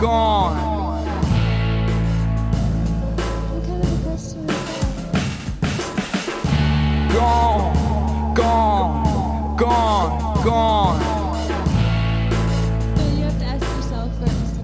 gone. 0.00 0.56
What 3.50 3.64
kind 3.64 3.82
of 3.84 3.92
a 3.92 3.96
question 4.04 4.40
is 4.50 4.64
that? 4.66 4.84
Gone, 7.12 8.34
gone, 8.34 9.56
gone, 9.56 10.44
gone. 10.44 10.98
No, 12.96 13.02
you 13.16 13.24
have 13.24 13.38
to 13.38 13.44
ask 13.44 13.64
yourself 13.76 14.10
first. 14.18 14.54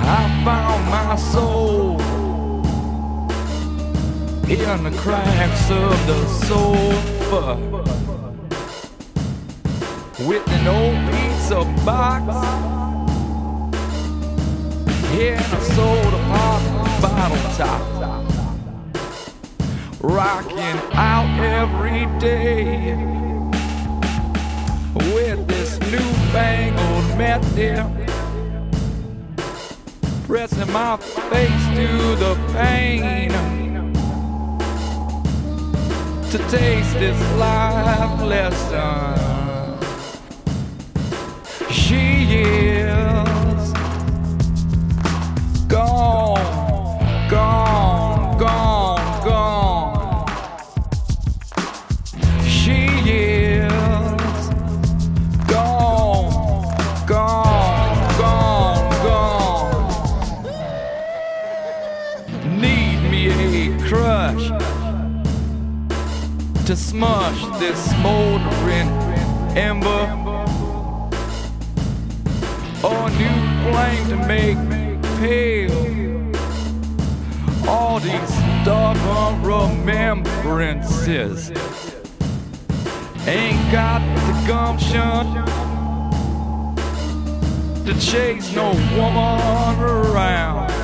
I 0.00 0.42
found 0.44 0.82
my 0.90 1.16
soul 1.16 1.97
in 4.50 4.82
the 4.82 4.90
cracks 4.98 5.70
of 5.70 6.06
the 6.06 6.26
sofa. 6.46 7.56
With 10.26 10.48
an 10.48 10.66
old 10.66 10.98
pizza 11.12 11.64
box. 11.84 12.24
In 15.12 15.38
a 15.38 15.60
soda 15.74 16.18
pop 16.28 16.62
bottle 17.02 17.36
top. 17.58 17.82
Rocking 20.00 20.80
out 20.94 21.40
every 21.40 22.06
day. 22.18 22.96
With 24.94 25.46
this 25.46 25.78
newfangled 25.80 27.18
method 27.18 28.08
pressing 30.26 30.70
my 30.72 30.94
face 30.98 31.66
to 31.74 32.16
the 32.16 32.34
pain 32.52 33.67
to 36.30 36.38
taste 36.50 36.92
this 36.98 37.18
life 37.38 38.20
lesson. 38.20 39.16
She 41.70 42.40
is 42.42 43.72
gone, 45.66 47.30
gone, 47.30 48.38
gone, 48.38 49.24
gone. 49.24 50.26
She 52.44 52.88
is 53.08 53.72
gone, 55.46 56.76
gone, 57.06 58.18
gone, 58.18 58.90
gone. 59.02 60.20
Need 62.60 63.00
me 63.10 63.22
a 63.30 63.78
crush 63.88 64.77
to 66.68 66.76
smush 66.76 67.40
this 67.58 67.78
smoldering 67.92 68.88
ember. 69.56 70.04
Or 72.84 73.08
new 73.08 73.40
flame 73.64 74.04
to 74.10 74.16
make 74.28 74.58
pale. 75.16 75.72
All 77.66 77.98
these 78.00 78.34
stubborn 78.60 79.42
remembrances 79.42 81.50
ain't 83.26 83.72
got 83.72 84.02
the 84.26 84.34
gumption 84.46 85.24
to 87.86 87.94
chase 87.98 88.52
no 88.54 88.74
woman 88.94 89.80
around. 89.80 90.77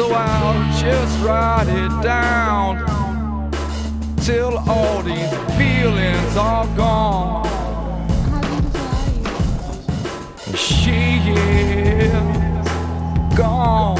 So 0.00 0.10
I'll 0.12 0.80
just 0.80 1.22
write 1.22 1.68
it 1.68 2.02
down 2.02 2.78
till 4.22 4.56
all 4.66 5.02
these 5.02 5.30
feelings 5.58 6.36
are 6.38 6.66
gone. 6.74 7.44
She 10.56 11.18
is 11.28 12.68
gone, 13.36 13.99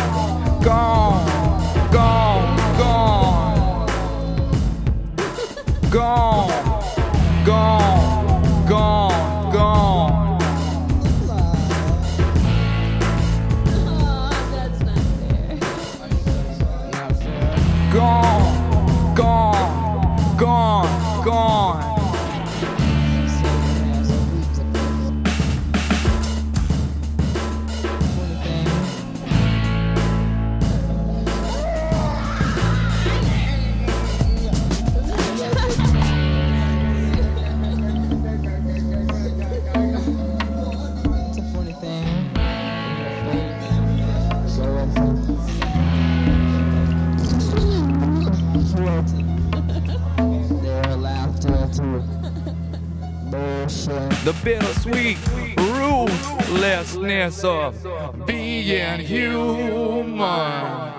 The 53.30 54.36
bittersweet 54.42 55.18
ruthlessness 55.56 57.44
of 57.44 58.26
being 58.26 58.98
human. 59.00 60.89